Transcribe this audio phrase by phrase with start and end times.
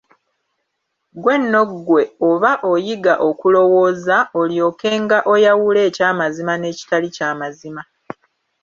[1.15, 7.81] Ggwe nno ggwe oba oyiga okulowooza, olyokenga oyawule ekyamazima n'ekitali kyamazima.